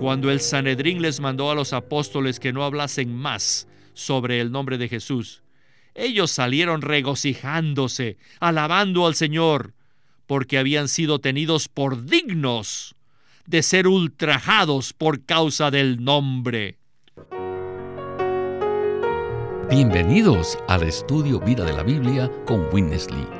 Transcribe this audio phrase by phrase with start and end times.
[0.00, 4.78] Cuando el Sanedrín les mandó a los apóstoles que no hablasen más sobre el nombre
[4.78, 5.42] de Jesús,
[5.94, 9.74] ellos salieron regocijándose, alabando al Señor,
[10.26, 12.96] porque habían sido tenidos por dignos
[13.44, 16.78] de ser ultrajados por causa del nombre.
[19.68, 23.39] Bienvenidos al estudio Vida de la Biblia con Winnesley.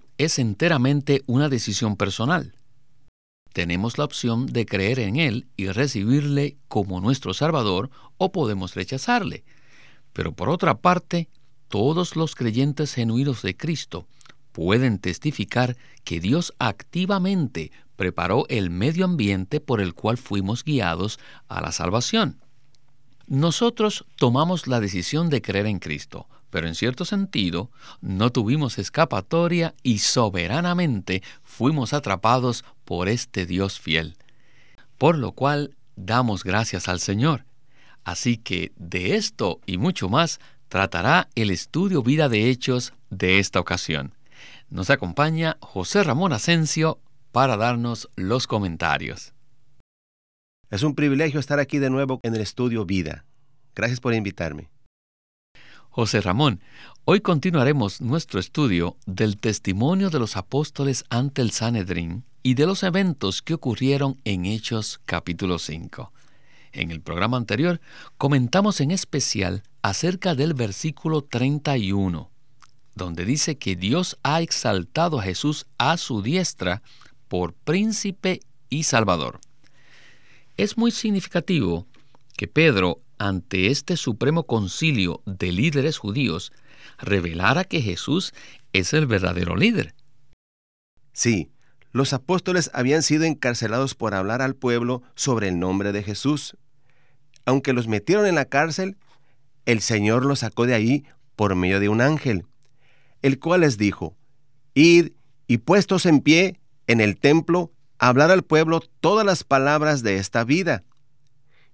[0.23, 2.53] es enteramente una decisión personal
[3.53, 9.43] tenemos la opción de creer en Él y recibirle como nuestro Salvador o podemos rechazarle.
[10.13, 11.29] Pero por otra parte,
[11.67, 14.07] todos los creyentes genuinos de Cristo
[14.51, 21.61] pueden testificar que Dios activamente preparó el medio ambiente por el cual fuimos guiados a
[21.61, 22.41] la salvación.
[23.27, 27.71] Nosotros tomamos la decisión de creer en Cristo, pero en cierto sentido
[28.01, 34.15] no tuvimos escapatoria y soberanamente fuimos atrapados por este Dios fiel.
[34.99, 37.45] Por lo cual damos gracias al Señor.
[38.03, 43.59] Así que de esto y mucho más tratará el estudio Vida de Hechos de esta
[43.59, 44.13] ocasión.
[44.69, 46.99] Nos acompaña José Ramón Asensio
[47.31, 49.33] para darnos los comentarios.
[50.69, 53.25] Es un privilegio estar aquí de nuevo en el estudio Vida.
[53.75, 54.70] Gracias por invitarme.
[55.93, 56.61] José Ramón,
[57.03, 62.83] hoy continuaremos nuestro estudio del testimonio de los apóstoles ante el Sanedrín y de los
[62.83, 66.13] eventos que ocurrieron en Hechos capítulo 5.
[66.71, 67.81] En el programa anterior
[68.17, 72.31] comentamos en especial acerca del versículo 31,
[72.95, 76.83] donde dice que Dios ha exaltado a Jesús a su diestra
[77.27, 79.41] por príncipe y salvador.
[80.55, 81.85] Es muy significativo
[82.37, 86.51] que Pedro ante este supremo concilio de líderes judíos
[86.97, 88.33] revelara que Jesús
[88.73, 89.93] es el verdadero líder.
[91.13, 91.51] Sí,
[91.91, 96.57] los apóstoles habían sido encarcelados por hablar al pueblo sobre el nombre de Jesús.
[97.45, 98.97] Aunque los metieron en la cárcel,
[99.67, 101.05] el Señor los sacó de ahí
[101.35, 102.47] por medio de un ángel,
[103.21, 104.17] el cual les dijo,
[104.73, 105.11] Id
[105.45, 110.43] y puestos en pie en el templo, hablar al pueblo todas las palabras de esta
[110.43, 110.83] vida.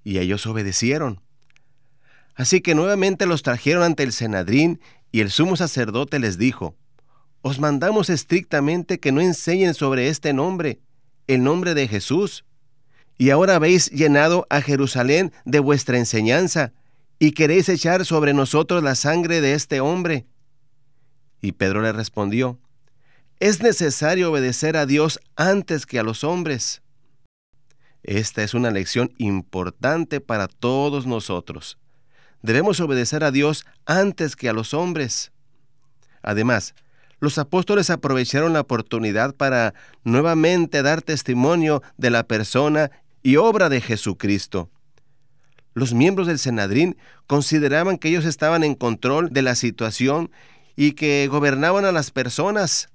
[0.04, 1.22] Y ellos obedecieron.
[2.38, 4.80] Así que nuevamente los trajeron ante el Senadrín
[5.12, 6.76] y el sumo sacerdote les dijo,
[7.42, 10.80] Os mandamos estrictamente que no enseñen sobre este nombre,
[11.26, 12.46] el nombre de Jesús.
[13.18, 16.74] Y ahora habéis llenado a Jerusalén de vuestra enseñanza,
[17.18, 20.28] y queréis echar sobre nosotros la sangre de este hombre.
[21.42, 22.60] Y Pedro le respondió,
[23.40, 26.84] Es necesario obedecer a Dios antes que a los hombres.
[28.04, 31.80] Esta es una lección importante para todos nosotros
[32.48, 35.34] debemos obedecer a Dios antes que a los hombres.
[36.24, 36.76] Además,
[37.20, 39.74] los apóstoles aprovecharon la oportunidad para
[40.06, 42.90] nuevamente dar testimonio de la persona
[43.22, 44.70] y obra de Jesucristo.
[45.74, 46.98] Los miembros del Senadrín
[47.28, 50.32] consideraban que ellos estaban en control de la situación
[50.78, 52.90] y que gobernaban a las personas.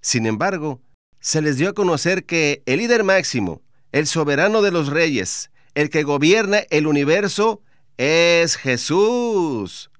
[0.00, 0.80] Sin embargo,
[1.20, 3.60] se les dio a conocer que el líder máximo,
[3.92, 7.60] el soberano de los reyes, el que gobierna el universo,
[7.96, 9.90] es Jesús.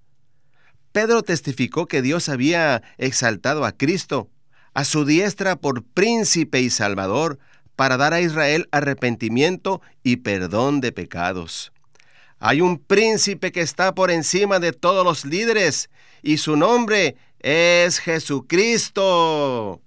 [0.92, 4.30] Pedro testificó que Dios había exaltado a Cristo
[4.74, 7.38] a su diestra por príncipe y salvador
[7.76, 11.72] para dar a Israel arrepentimiento y perdón de pecados.
[12.38, 15.88] Hay un príncipe que está por encima de todos los líderes
[16.22, 19.80] y su nombre es Jesucristo.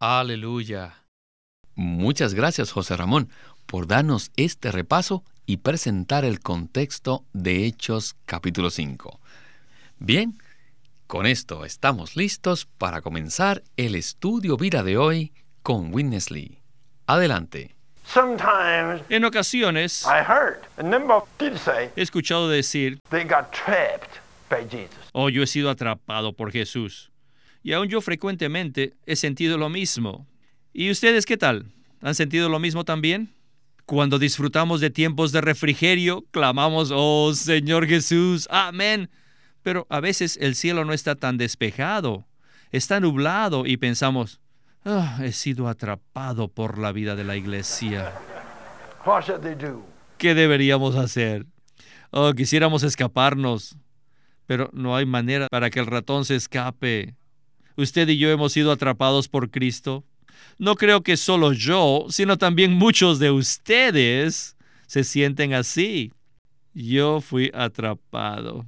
[0.00, 1.04] Aleluya.
[1.76, 3.28] Muchas gracias, José Ramón,
[3.66, 9.20] por darnos este repaso y presentar el contexto de Hechos capítulo 5.
[9.98, 10.38] Bien,
[11.06, 15.32] con esto estamos listos para comenzar el estudio vida de hoy
[15.62, 16.62] con Witness Lee.
[17.06, 17.74] Adelante.
[19.08, 20.06] En ocasiones
[21.96, 22.98] he escuchado decir,
[25.12, 27.10] oh, yo he sido atrapado por Jesús.
[27.62, 30.26] Y aún yo frecuentemente he sentido lo mismo.
[30.72, 31.66] ¿Y ustedes qué tal?
[32.00, 33.34] ¿Han sentido lo mismo también?
[33.90, 39.10] Cuando disfrutamos de tiempos de refrigerio, clamamos, oh Señor Jesús, amén.
[39.64, 42.24] Pero a veces el cielo no está tan despejado,
[42.70, 44.40] está nublado y pensamos,
[44.84, 48.12] oh, he sido atrapado por la vida de la iglesia.
[50.18, 51.46] ¿Qué deberíamos hacer?
[52.12, 53.76] Oh, quisiéramos escaparnos,
[54.46, 57.16] pero no hay manera para que el ratón se escape.
[57.74, 60.04] Usted y yo hemos sido atrapados por Cristo.
[60.60, 66.12] No creo que solo yo, sino también muchos de ustedes se sienten así.
[66.74, 68.66] Yo fui atrapado.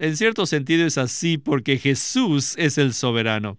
[0.00, 3.56] En cierto sentido es así porque Jesús es el soberano.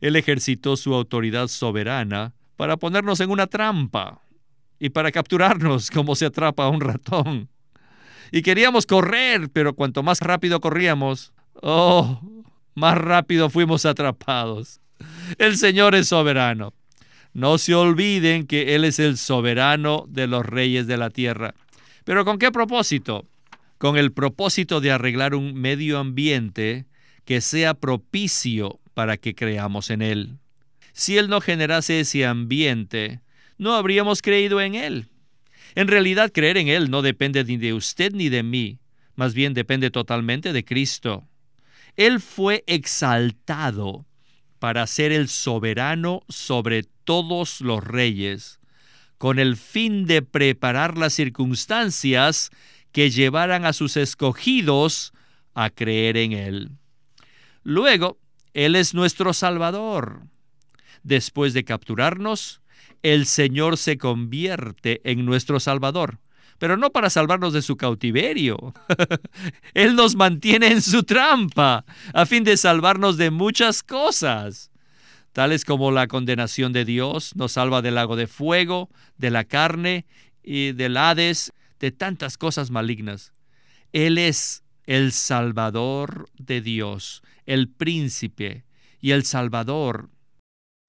[0.00, 4.20] Él ejercitó su autoridad soberana para ponernos en una trampa
[4.80, 7.48] y para capturarnos como se atrapa a un ratón.
[8.32, 11.32] Y queríamos correr, pero cuanto más rápido corríamos,
[11.62, 12.20] oh,
[12.74, 14.80] más rápido fuimos atrapados.
[15.38, 16.74] El Señor es soberano.
[17.32, 21.54] No se olviden que Él es el soberano de los reyes de la tierra.
[22.04, 23.26] ¿Pero con qué propósito?
[23.78, 26.86] Con el propósito de arreglar un medio ambiente
[27.24, 30.38] que sea propicio para que creamos en Él.
[30.92, 33.20] Si Él no generase ese ambiente,
[33.58, 35.08] no habríamos creído en Él.
[35.74, 38.78] En realidad, creer en Él no depende ni de usted ni de mí,
[39.14, 41.28] más bien depende totalmente de Cristo.
[41.96, 44.06] Él fue exaltado
[44.58, 48.60] para ser el soberano sobre todos los reyes,
[49.18, 52.50] con el fin de preparar las circunstancias
[52.92, 55.12] que llevaran a sus escogidos
[55.54, 56.70] a creer en Él.
[57.62, 58.18] Luego,
[58.54, 60.22] Él es nuestro Salvador.
[61.02, 62.60] Después de capturarnos,
[63.02, 66.18] el Señor se convierte en nuestro Salvador,
[66.58, 68.74] pero no para salvarnos de su cautiverio.
[69.74, 74.70] Él nos mantiene en su trampa a fin de salvarnos de muchas cosas,
[75.32, 80.06] tales como la condenación de Dios, nos salva del lago de fuego, de la carne
[80.42, 83.32] y del Hades, de tantas cosas malignas.
[83.92, 88.64] Él es el Salvador de Dios, el príncipe
[89.00, 90.10] y el Salvador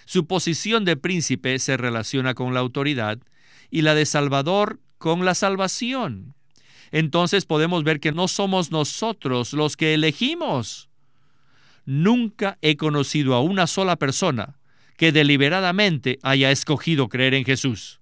[0.08, 3.20] su posición de príncipe se relaciona con la autoridad
[3.70, 6.36] y la de Salvador con la salvación.
[6.92, 10.90] Entonces podemos ver que no somos nosotros los que elegimos.
[11.86, 14.58] Nunca he conocido a una sola persona
[14.98, 18.00] que deliberadamente haya escogido creer en Jesús.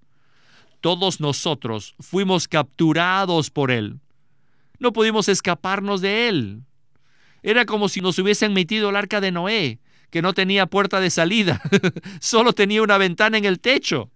[0.81, 3.99] Todos nosotros fuimos capturados por Él.
[4.79, 6.63] No pudimos escaparnos de Él.
[7.43, 11.09] Era como si nos hubiesen metido el arca de Noé que no tenía puerta de
[11.09, 11.61] salida,
[12.21, 14.11] solo tenía una ventana en el techo.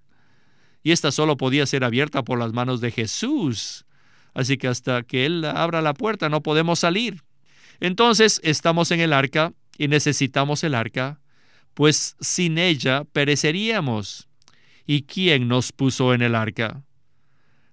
[0.83, 3.85] Y esta solo podía ser abierta por las manos de Jesús.
[4.33, 7.23] Así que hasta que Él abra la puerta no podemos salir.
[7.79, 11.19] Entonces estamos en el arca y necesitamos el arca,
[11.73, 14.27] pues sin ella pereceríamos.
[14.85, 16.83] ¿Y quién nos puso en el arca?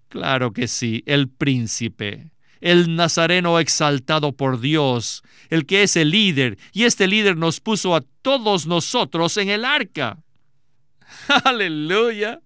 [0.09, 2.31] Claro que sí, el príncipe,
[2.61, 7.97] el Nazareno exaltado por Dios, el que es el líder, y este líder nos puso
[7.97, 10.19] a todos nosotros en el arca.
[11.45, 12.41] Aleluya.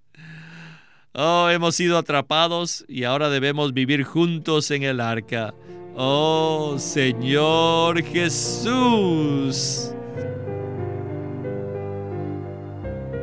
[1.13, 5.53] Oh, hemos sido atrapados y ahora debemos vivir juntos en el arca.
[5.97, 9.91] Oh, Señor Jesús.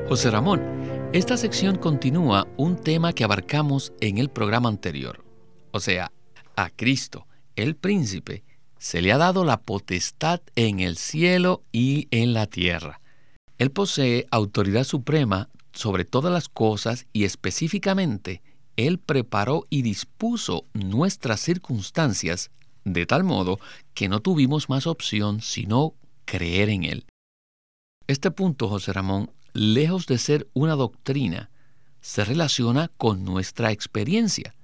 [0.10, 0.62] José Ramón,
[1.14, 5.24] esta sección continúa un tema que abarcamos en el programa anterior,
[5.72, 6.12] o sea,
[6.58, 7.26] a Cristo,
[7.56, 8.44] el príncipe,
[8.78, 13.00] se le ha dado la potestad en el cielo y en la tierra.
[13.58, 18.42] Él posee autoridad suprema sobre todas las cosas y específicamente
[18.76, 22.50] Él preparó y dispuso nuestras circunstancias
[22.84, 23.60] de tal modo
[23.94, 25.94] que no tuvimos más opción sino
[26.26, 27.06] creer en Él.
[28.08, 31.52] Este punto, José Ramón, lejos de ser una doctrina,
[32.02, 34.56] se relaciona con nuestra experiencia.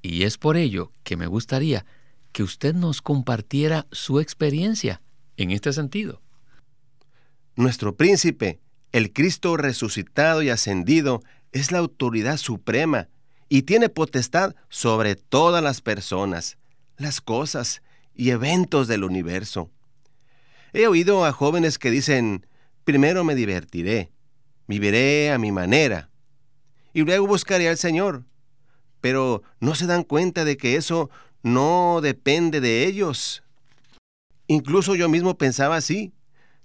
[0.00, 1.84] Y es por ello que me gustaría
[2.32, 5.02] que usted nos compartiera su experiencia
[5.36, 6.22] en este sentido.
[7.56, 8.60] Nuestro príncipe,
[8.92, 13.08] el Cristo resucitado y ascendido, es la autoridad suprema
[13.48, 16.58] y tiene potestad sobre todas las personas,
[16.96, 17.82] las cosas
[18.14, 19.70] y eventos del universo.
[20.72, 22.46] He oído a jóvenes que dicen,
[22.84, 24.10] primero me divertiré,
[24.66, 26.10] viviré a mi manera,
[26.92, 28.24] y luego buscaré al Señor
[29.00, 31.10] pero no se dan cuenta de que eso
[31.42, 33.42] no depende de ellos.
[34.46, 36.12] Incluso yo mismo pensaba así,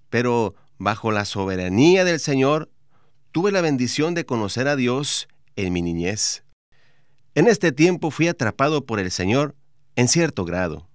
[0.10, 2.70] pero bajo la soberanía del Señor
[3.32, 6.44] tuve la bendición de conocer a Dios en mi niñez.
[7.36, 9.56] En este tiempo fui atrapado por el Señor
[9.96, 10.88] en cierto grado.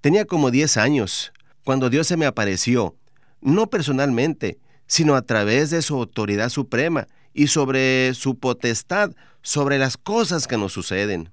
[0.00, 1.32] Tenía como 10 años
[1.64, 2.96] cuando Dios se me apareció,
[3.40, 9.10] no personalmente, sino a través de su autoridad suprema y sobre su potestad
[9.42, 11.32] sobre las cosas que nos suceden.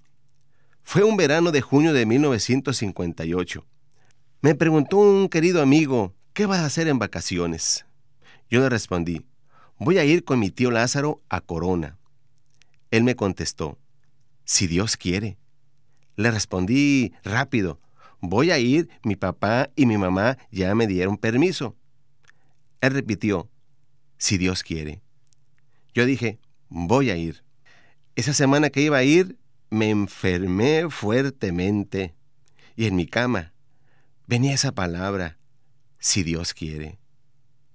[0.82, 3.66] Fue un verano de junio de 1958.
[4.42, 7.86] Me preguntó un querido amigo, ¿qué vas a hacer en vacaciones?
[8.50, 9.26] Yo le respondí,
[9.78, 11.98] voy a ir con mi tío Lázaro a Corona.
[12.92, 13.78] Él me contestó,
[14.44, 15.38] si Dios quiere.
[16.16, 17.80] Le respondí rápido,
[18.20, 21.76] voy a ir, mi papá y mi mamá ya me dieron permiso.
[22.82, 23.50] Él repitió,
[24.18, 25.02] si Dios quiere.
[25.94, 27.44] Yo dije, voy a ir.
[28.16, 29.38] Esa semana que iba a ir,
[29.70, 32.16] me enfermé fuertemente
[32.76, 33.54] y en mi cama
[34.28, 35.38] venía esa palabra,
[36.04, 37.00] si Dios quiere,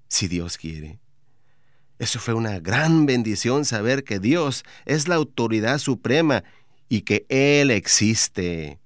[0.06, 1.00] si Dios quiere.
[1.98, 6.44] Eso fue una gran bendición saber que Dios es la autoridad suprema
[6.90, 8.78] y que Él existe.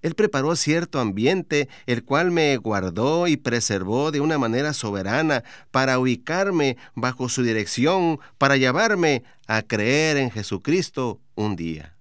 [0.00, 5.98] Él preparó cierto ambiente, el cual me guardó y preservó de una manera soberana para
[5.98, 11.96] ubicarme bajo su dirección, para llevarme a creer en Jesucristo un día.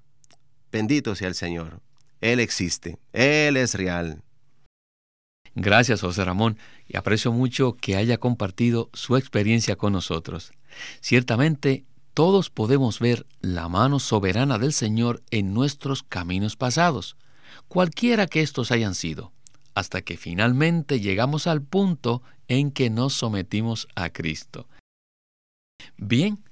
[0.72, 1.82] Bendito sea el Señor.
[2.22, 4.22] Él existe, Él es real.
[5.56, 10.52] Gracias, José Ramón, y aprecio mucho que haya compartido su experiencia con nosotros.
[11.00, 17.16] Ciertamente, todos podemos ver la mano soberana del Señor en nuestros caminos pasados,
[17.70, 19.32] cualquiera que estos hayan sido,
[19.74, 24.68] hasta que finalmente llegamos al punto en que nos sometimos a Cristo.
[25.98, 26.44] Bien,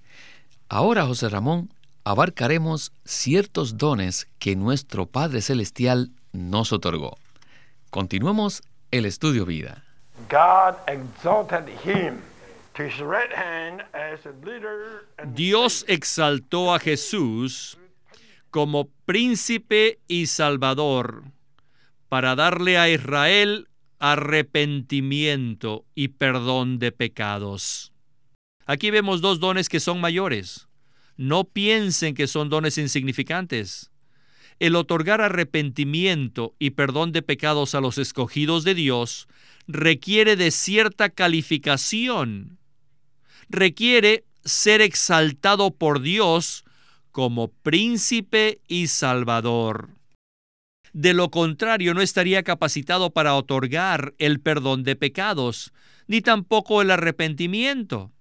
[0.70, 1.74] ahora José Ramón,
[2.06, 7.18] abarcaremos ciertos dones que nuestro Padre Celestial nos otorgó.
[7.90, 8.64] Continuemos
[8.94, 9.84] el estudio vida.
[15.26, 17.80] Dios exaltó a Jesús
[18.52, 21.24] como príncipe y salvador
[22.08, 27.92] para darle a Israel arrepentimiento y perdón de pecados.
[28.68, 30.68] Aquí vemos dos dones que son mayores.
[31.18, 33.90] No piensen que son dones insignificantes
[34.60, 39.28] el otorgar arrepentimiento y perdón de pecados a los escogidos de Dios
[39.68, 42.58] requiere de cierta calificación.
[43.50, 46.66] Requiere ser exaltado por Dios
[47.12, 49.90] como príncipe y salvador.
[50.94, 55.74] De lo contrario, no estaría capacitado para otorgar el perdón de pecados,
[56.08, 58.12] ni tampoco el arrepentimiento.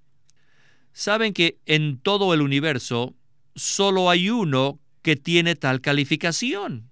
[0.93, 3.15] Saben que en todo el universo
[3.55, 6.91] solo hay uno que tiene tal calificación.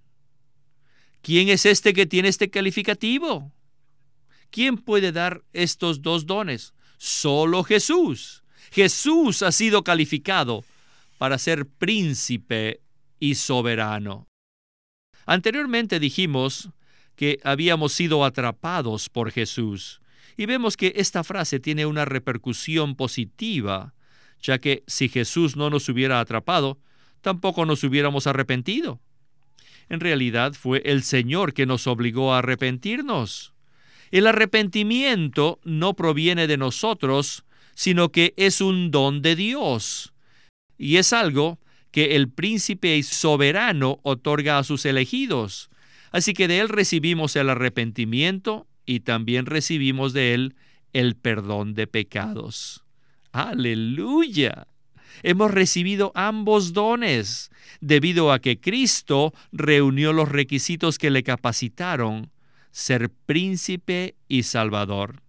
[1.22, 3.52] ¿Quién es este que tiene este calificativo?
[4.50, 6.74] ¿Quién puede dar estos dos dones?
[6.98, 8.42] Solo Jesús.
[8.72, 10.64] Jesús ha sido calificado
[11.18, 12.80] para ser príncipe
[13.18, 14.26] y soberano.
[15.26, 16.70] Anteriormente dijimos
[17.14, 20.00] que habíamos sido atrapados por Jesús
[20.36, 23.94] y vemos que esta frase tiene una repercusión positiva,
[24.40, 26.78] ya que si Jesús no nos hubiera atrapado,
[27.20, 29.00] tampoco nos hubiéramos arrepentido.
[29.88, 33.52] En realidad fue el Señor que nos obligó a arrepentirnos.
[34.10, 40.12] El arrepentimiento no proviene de nosotros, sino que es un don de Dios.
[40.78, 41.58] Y es algo
[41.90, 45.70] que el príncipe y soberano otorga a sus elegidos.
[46.12, 50.54] Así que de él recibimos el arrepentimiento y también recibimos de él
[50.92, 52.84] el perdón de pecados.
[53.32, 54.66] Aleluya.
[55.22, 57.50] Hemos recibido ambos dones
[57.80, 62.30] debido a que Cristo reunió los requisitos que le capacitaron
[62.70, 65.22] ser príncipe y salvador.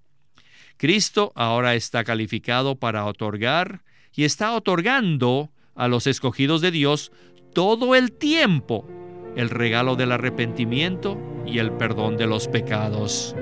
[0.78, 3.84] Cristo ahora está calificado para otorgar
[4.14, 7.12] y está otorgando a los escogidos de Dios
[7.54, 8.88] todo el tiempo
[9.36, 13.36] el regalo del arrepentimiento y el perdón de los pecados.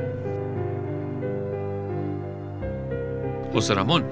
[3.51, 4.05] José Ramón,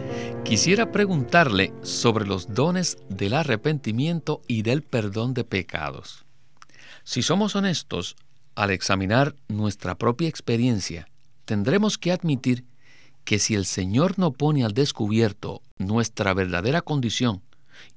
[0.44, 6.25] quisiera preguntarle sobre los dones del arrepentimiento y del perdón de pecados.
[7.03, 8.15] Si somos honestos,
[8.56, 11.08] al examinar nuestra propia experiencia,
[11.46, 12.65] tendremos que admitir
[13.25, 17.44] que si el Señor no pone al descubierto nuestra verdadera condición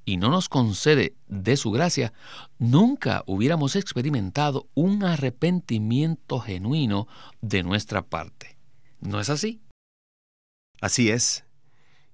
[0.05, 2.13] y no nos concede de su gracia,
[2.59, 7.07] nunca hubiéramos experimentado un arrepentimiento genuino
[7.41, 8.57] de nuestra parte.
[8.99, 9.59] ¿No es así?
[10.81, 11.45] Así es.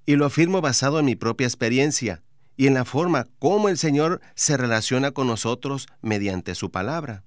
[0.06, 2.22] Y lo afirmo basado en mi propia experiencia
[2.58, 7.24] y en la forma como el Señor se relaciona con nosotros mediante su palabra.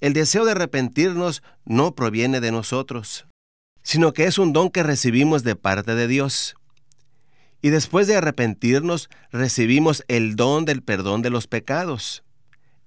[0.00, 3.26] El deseo de arrepentirnos no proviene de nosotros,
[3.82, 6.54] sino que es un don que recibimos de parte de Dios.
[7.60, 12.22] Y después de arrepentirnos, recibimos el don del perdón de los pecados.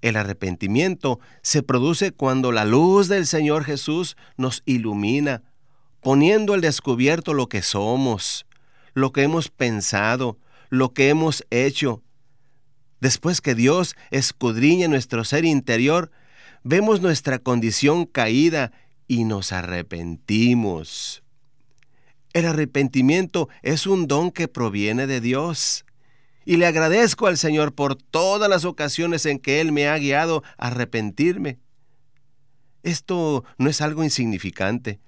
[0.02, 5.44] El arrepentimiento se produce cuando la luz del Señor Jesús nos ilumina
[6.02, 8.46] poniendo al descubierto lo que somos,
[8.94, 10.38] lo que hemos pensado,
[10.70, 12.02] lo que hemos hecho.
[13.00, 16.12] Después que Dios escudriña nuestro ser interior,
[16.64, 18.72] vemos nuestra condición caída
[19.08, 21.24] y nos arrepentimos.
[22.34, 25.86] El arrepentimiento es un don que proviene de Dios.
[26.46, 30.44] Y le agradezco al Señor por todas las ocasiones en que Él me ha guiado
[30.58, 31.60] a arrepentirme.
[32.84, 35.00] Esto no es algo insignificante,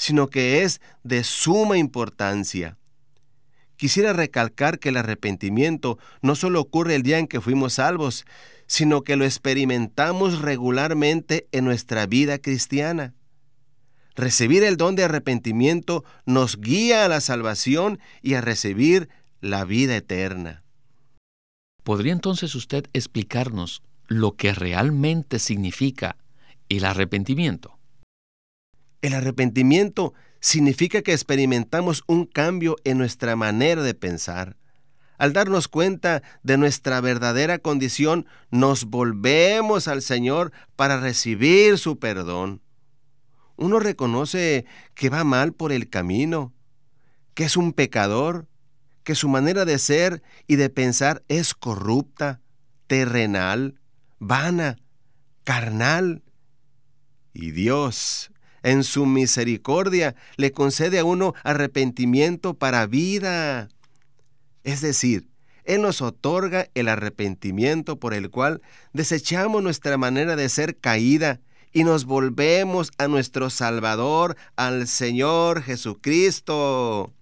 [0.00, 2.78] sino que es de suma importancia.
[3.76, 8.24] Quisiera recalcar que el arrepentimiento no solo ocurre el día en que fuimos salvos,
[8.66, 13.12] sino que lo experimentamos regularmente en nuestra vida cristiana.
[14.16, 19.10] Recibir el don de arrepentimiento nos guía a la salvación y a recibir
[19.42, 20.62] la vida eterna.
[21.84, 26.16] ¿Podría entonces usted explicarnos lo que realmente significa
[26.70, 27.79] el arrepentimiento?
[29.02, 34.56] El arrepentimiento significa que experimentamos un cambio en nuestra manera de pensar.
[35.18, 42.62] Al darnos cuenta de nuestra verdadera condición, nos volvemos al Señor para recibir su perdón.
[43.56, 44.64] Uno reconoce
[44.94, 46.54] que va mal por el camino,
[47.34, 48.48] que es un pecador,
[49.04, 52.40] que su manera de ser y de pensar es corrupta,
[52.86, 53.78] terrenal,
[54.18, 54.78] vana,
[55.44, 56.22] carnal.
[57.34, 58.29] Y Dios,
[58.62, 63.68] en su misericordia, le concede a uno arrepentimiento para vida.
[64.64, 65.28] Es decir,
[65.64, 68.60] Él nos otorga el arrepentimiento por el cual
[68.92, 71.40] desechamos nuestra manera de ser caída
[71.72, 77.12] y nos volvemos a nuestro Salvador, al Señor Jesucristo.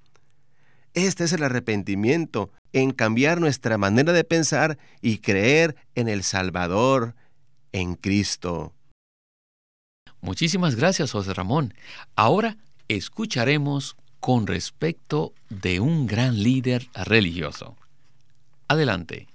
[0.95, 7.14] Este es el arrepentimiento, en cambiar nuestra manera de pensar y creer en el Salvador,
[7.73, 8.75] en Cristo.
[10.21, 11.75] Muchísimas gracias, José Ramón.
[12.17, 12.57] Ahora
[12.89, 17.77] escucharemos con respecto de un gran líder religioso.
[18.67, 19.29] Adelante.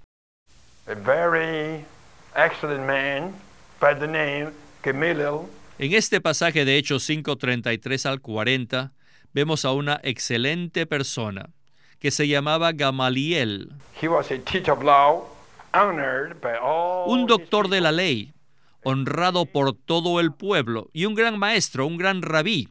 [5.80, 8.92] En este pasaje de Hechos 5:33 al 40
[9.34, 11.50] vemos a una excelente persona
[12.00, 13.72] que se llamaba Gamaliel,
[17.06, 18.34] un doctor de la ley,
[18.84, 22.70] honrado por todo el pueblo y un gran maestro, un gran rabí.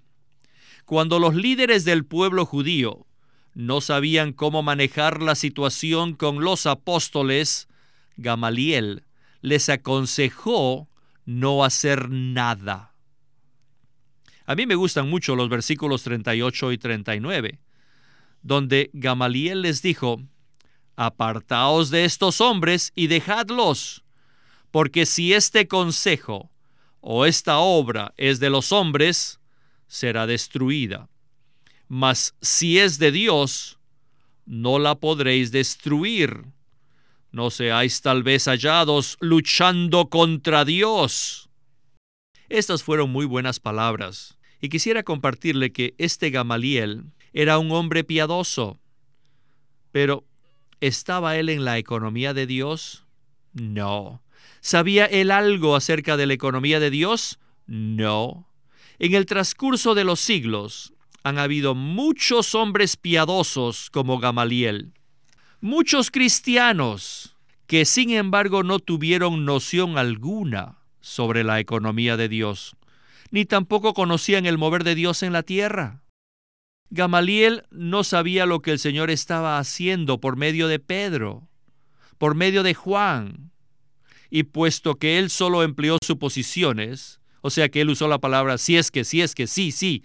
[0.85, 3.07] Cuando los líderes del pueblo judío
[3.55, 7.69] no sabían cómo manejar la situación con los apóstoles,
[8.17, 9.05] Gamaliel
[9.41, 10.89] les aconsejó
[11.25, 12.93] no hacer nada.
[14.47, 17.61] A mí me gustan mucho los versículos 38 y 39,
[18.43, 20.21] donde Gamaliel les dijo,
[20.97, 24.05] Apartaos de estos hombres y dejadlos,
[24.73, 26.51] porque si este consejo
[27.01, 29.39] o esta obra es de los hombres,
[29.87, 31.09] será destruida.
[31.89, 33.79] Mas si es de Dios,
[34.47, 36.47] no la podréis destruir.
[37.31, 41.51] No seáis tal vez hallados luchando contra Dios.
[42.49, 48.79] Estas fueron muy buenas palabras, y quisiera compartirle que este Gamaliel era un hombre piadoso.
[49.91, 50.25] Pero,
[50.81, 53.05] ¿estaba él en la economía de Dios?
[53.53, 54.22] No.
[54.65, 57.41] ¿Sabía él algo acerca de la economía de Dios?
[57.67, 58.49] No.
[59.01, 60.95] En el transcurso de los siglos
[61.25, 64.93] han habido muchos hombres piadosos como Gamaliel,
[65.61, 72.77] muchos cristianos que sin embargo no tuvieron noción alguna sobre la economía de Dios,
[73.33, 76.05] ni tampoco conocían el mover de Dios en la tierra.
[76.89, 81.49] Gamaliel no sabía lo que el Señor estaba haciendo por medio de Pedro,
[82.19, 83.51] por medio de Juan,
[84.35, 88.79] y puesto que él solo empleó suposiciones, o sea que él usó la palabra si
[88.79, 90.05] es que, si es que, sí, sí,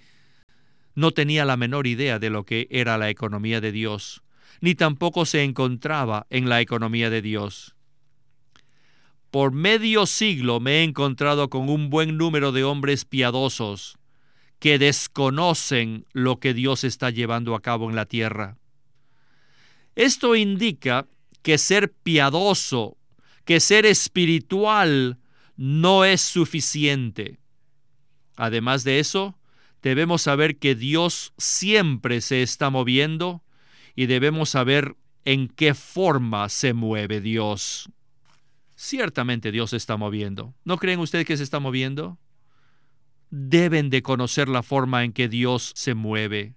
[0.95, 4.23] no tenía la menor idea de lo que era la economía de Dios,
[4.59, 7.73] ni tampoco se encontraba en la economía de Dios.
[9.31, 13.97] Por medio siglo me he encontrado con un buen número de hombres piadosos
[14.59, 18.57] que desconocen lo que Dios está llevando a cabo en la tierra.
[19.95, 21.07] Esto indica
[21.43, 22.97] que ser piadoso
[23.47, 25.19] que ser espiritual
[25.55, 27.39] no es suficiente.
[28.35, 29.39] Además de eso,
[29.81, 33.41] debemos saber que Dios siempre se está moviendo
[33.95, 37.89] y debemos saber en qué forma se mueve Dios.
[38.75, 40.53] Ciertamente Dios se está moviendo.
[40.65, 42.19] ¿No creen ustedes que se está moviendo?
[43.29, 46.55] Deben de conocer la forma en que Dios se mueve.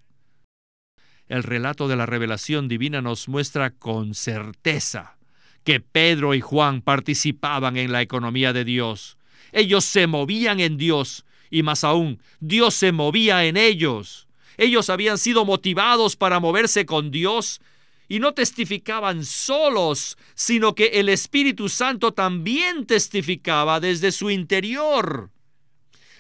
[1.29, 5.20] El relato de la revelación divina nos muestra con certeza
[5.65, 9.17] que Pedro y Juan participaban en la economía de Dios.
[9.53, 14.29] Ellos se movían en Dios y más aún, Dios se movía en ellos.
[14.57, 17.61] Ellos habían sido motivados para moverse con Dios
[18.09, 25.31] y no testificaban solos, sino que el Espíritu Santo también testificaba desde su interior.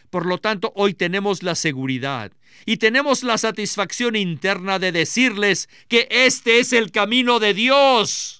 [0.08, 2.32] Por lo tanto, hoy tenemos la seguridad
[2.66, 8.39] y tenemos la satisfacción interna de decirles que este es el camino de Dios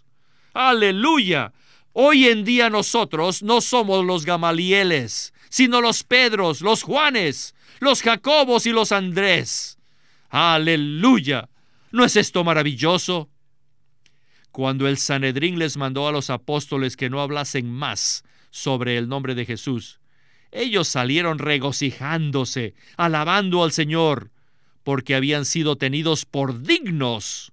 [0.52, 1.52] Aleluya.
[1.92, 8.66] Hoy en día nosotros no somos los Gamalieles, sino los Pedros, los Juanes, los Jacobos
[8.66, 9.78] y los Andrés.
[10.28, 11.48] Aleluya.
[11.90, 13.28] ¿No es esto maravilloso?
[14.52, 19.34] Cuando el Sanedrín les mandó a los apóstoles que no hablasen más sobre el nombre
[19.34, 20.00] de Jesús,
[20.52, 24.30] ellos salieron regocijándose, alabando al Señor,
[24.82, 27.52] porque habían sido tenidos por dignos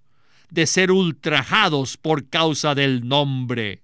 [0.49, 3.83] de ser ultrajados por causa del nombre.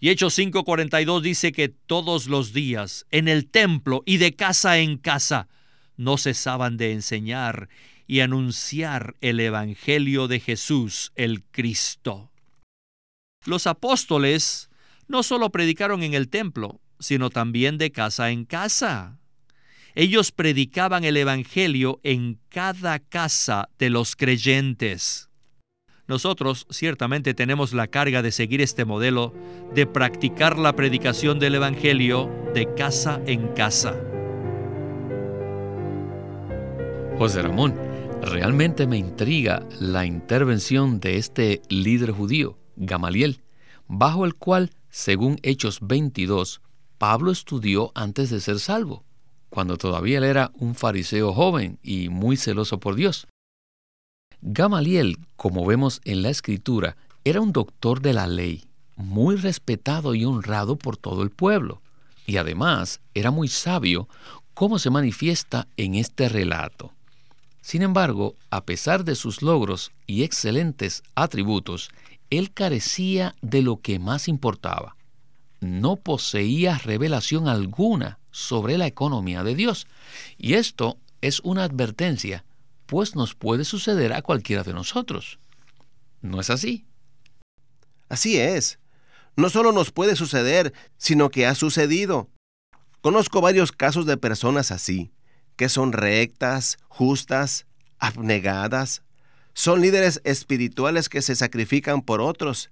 [0.00, 4.98] Y Hechos 5:42 dice que todos los días, en el templo y de casa en
[4.98, 5.48] casa,
[5.96, 7.68] no cesaban de enseñar
[8.08, 12.32] y anunciar el Evangelio de Jesús el Cristo.
[13.44, 14.70] Los apóstoles
[15.08, 19.18] no solo predicaron en el templo, sino también de casa en casa.
[19.94, 25.28] Ellos predicaban el Evangelio en cada casa de los creyentes.
[26.12, 29.32] Nosotros ciertamente tenemos la carga de seguir este modelo,
[29.74, 33.98] de practicar la predicación del Evangelio de casa en casa.
[37.16, 37.74] José Ramón,
[38.20, 43.40] realmente me intriga la intervención de este líder judío, Gamaliel,
[43.88, 46.60] bajo el cual, según Hechos 22,
[46.98, 49.02] Pablo estudió antes de ser salvo,
[49.48, 53.28] cuando todavía él era un fariseo joven y muy celoso por Dios.
[54.44, 58.64] Gamaliel, como vemos en la escritura, era un doctor de la ley,
[58.96, 61.80] muy respetado y honrado por todo el pueblo,
[62.26, 64.08] y además era muy sabio,
[64.52, 66.92] como se manifiesta en este relato.
[67.60, 71.90] Sin embargo, a pesar de sus logros y excelentes atributos,
[72.28, 74.96] él carecía de lo que más importaba.
[75.60, 79.86] No poseía revelación alguna sobre la economía de Dios.
[80.36, 82.44] Y esto es una advertencia
[82.92, 85.38] pues nos puede suceder a cualquiera de nosotros.
[86.20, 86.84] ¿No es así?
[88.10, 88.80] Así es.
[89.34, 92.28] No solo nos puede suceder, sino que ha sucedido.
[93.00, 95.10] Conozco varios casos de personas así,
[95.56, 97.64] que son rectas, justas,
[97.98, 99.02] abnegadas.
[99.54, 102.70] Son líderes espirituales que se sacrifican por otros.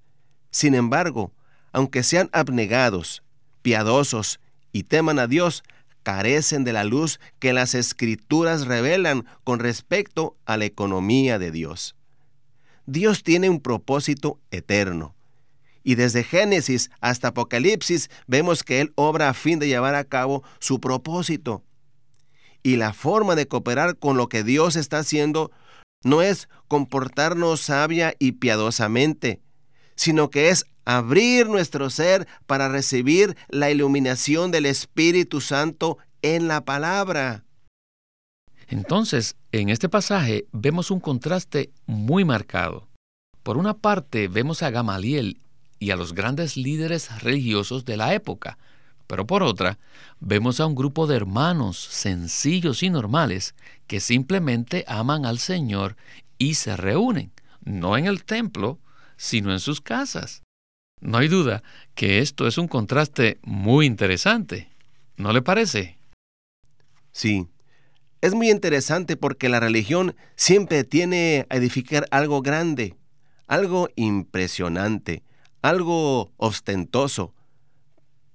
[0.50, 1.32] Sin embargo,
[1.72, 3.22] aunque sean abnegados,
[3.62, 4.38] piadosos
[4.70, 5.62] y teman a Dios,
[6.02, 11.96] carecen de la luz que las escrituras revelan con respecto a la economía de Dios.
[12.86, 15.14] Dios tiene un propósito eterno.
[15.82, 20.42] Y desde Génesis hasta Apocalipsis vemos que Él obra a fin de llevar a cabo
[20.58, 21.62] su propósito.
[22.62, 25.50] Y la forma de cooperar con lo que Dios está haciendo
[26.02, 29.40] no es comportarnos sabia y piadosamente,
[29.94, 36.64] sino que es abrir nuestro ser para recibir la iluminación del Espíritu Santo en la
[36.64, 37.44] palabra.
[38.66, 42.88] Entonces, en este pasaje vemos un contraste muy marcado.
[43.44, 45.38] Por una parte, vemos a Gamaliel
[45.78, 48.58] y a los grandes líderes religiosos de la época,
[49.06, 49.78] pero por otra,
[50.18, 53.54] vemos a un grupo de hermanos sencillos y normales
[53.86, 55.96] que simplemente aman al Señor
[56.36, 57.30] y se reúnen,
[57.64, 58.80] no en el templo,
[59.16, 60.42] sino en sus casas.
[61.00, 61.62] No hay duda
[61.94, 64.68] que esto es un contraste muy interesante.
[65.16, 65.98] ¿No le parece?
[67.12, 67.48] Sí.
[68.20, 72.96] Es muy interesante porque la religión siempre tiene a edificar algo grande,
[73.46, 75.22] algo impresionante,
[75.62, 77.34] algo ostentoso.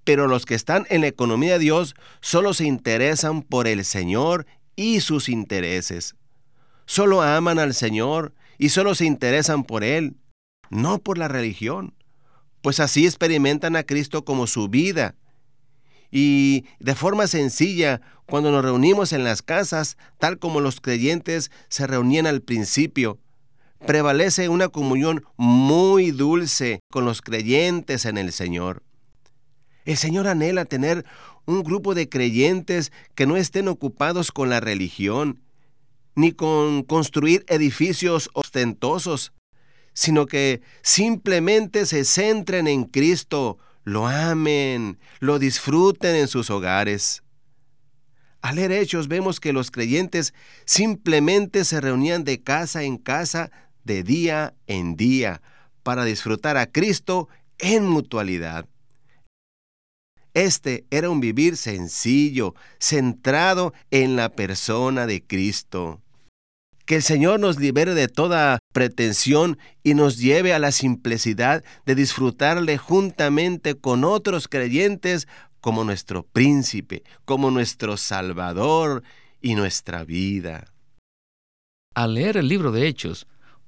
[0.03, 4.47] Pero los que están en la economía de Dios solo se interesan por el Señor
[4.75, 6.15] y sus intereses.
[6.87, 10.15] Solo aman al Señor y solo se interesan por Él,
[10.69, 11.94] no por la religión
[12.65, 15.13] pues así experimentan a Cristo como su vida.
[16.09, 21.85] Y de forma sencilla, cuando nos reunimos en las casas, tal como los creyentes se
[21.85, 23.19] reunían al principio,
[23.85, 28.81] prevalece una comunión muy dulce con los creyentes en el Señor.
[29.85, 31.05] El Señor anhela tener
[31.45, 35.39] un grupo de creyentes que no estén ocupados con la religión,
[36.15, 39.33] ni con construir edificios ostentosos,
[39.95, 47.23] sino que simplemente se centren en Cristo, lo amen, lo disfruten en sus hogares.
[48.41, 53.49] Al leer Hechos vemos que los creyentes simplemente se reunían de casa en casa,
[53.83, 55.41] de día en día,
[55.81, 58.67] para disfrutar a Cristo en mutualidad.
[60.33, 66.01] Este era un vivir sencillo, centrado en la persona de Cristo.
[66.85, 71.95] Que el Señor nos libere de toda pretensión y nos lleve a la simplicidad de
[71.95, 75.29] disfrutarle juntamente con otros creyentes
[75.61, 79.01] como nuestro príncipe, como nuestro Salvador
[79.41, 80.73] y nuestra vida.
[81.93, 83.27] Al leer el libro de Hechos,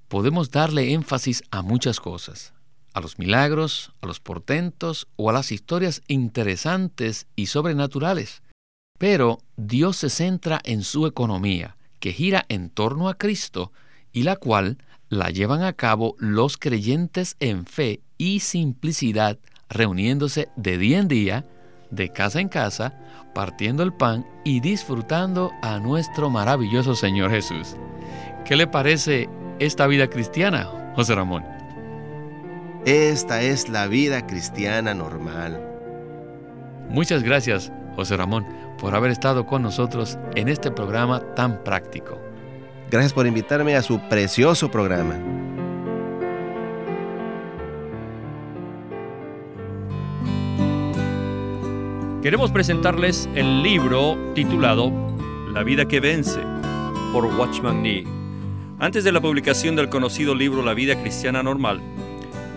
[0.10, 2.54] podemos darle énfasis a muchas cosas.
[2.94, 8.42] a los milagros, a los portentos o a las historias interesantes y sobrenaturales.
[8.98, 13.72] Pero Dios se centra en su economía, que gira en torno a Cristo
[14.12, 19.38] y la cual la llevan a cabo los creyentes en fe y simplicidad,
[19.70, 21.46] reuniéndose de día en día,
[21.92, 22.94] de casa en casa,
[23.34, 27.76] partiendo el pan y disfrutando a nuestro maravilloso Señor Jesús.
[28.46, 31.46] ¿Qué le parece esta vida cristiana, José Ramón?
[32.86, 35.62] Esta es la vida cristiana normal.
[36.90, 38.46] Muchas gracias, José Ramón,
[38.78, 42.27] por haber estado con nosotros en este programa tan práctico.
[42.90, 45.16] Gracias por invitarme a su precioso programa.
[52.22, 54.92] Queremos presentarles el libro titulado
[55.54, 56.40] La vida que vence
[57.12, 58.06] por Watchman Nee.
[58.80, 61.82] Antes de la publicación del conocido libro La vida cristiana normal,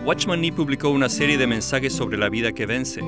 [0.05, 3.01] Watchman Nee publicó una serie de mensajes sobre la vida que vence.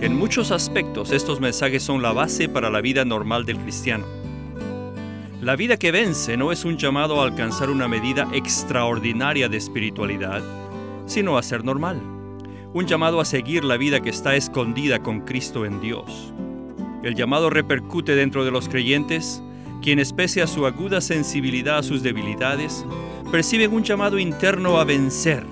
[0.00, 4.21] En muchos aspectos estos mensajes son la base para la vida normal del cristiano.
[5.42, 10.40] La vida que vence no es un llamado a alcanzar una medida extraordinaria de espiritualidad,
[11.06, 12.00] sino a ser normal
[12.72, 16.32] un llamado a seguir la vida que está escondida con Cristo en Dios.
[17.02, 19.42] El llamado repercute dentro de los creyentes,
[19.82, 22.86] quienes pese a su aguda sensibilidad a sus debilidades,
[23.32, 25.44] perciben un llamado interno a vencer.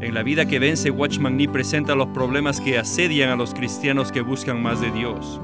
[0.00, 4.10] En la vida que vence, Watchman Nee presenta los problemas que asedian a los cristianos
[4.10, 5.40] que buscan más de Dios.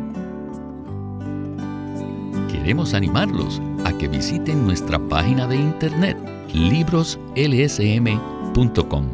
[2.50, 6.16] Queremos animarlos a que visiten nuestra página de internet
[6.52, 9.04] libroslsm.com.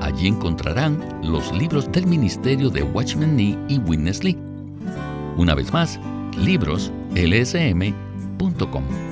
[0.00, 4.36] Allí encontrarán los libros del ministerio de Watchman Nee y Witness Lee.
[5.36, 6.00] Una vez más,
[6.36, 9.11] libroslsm.com.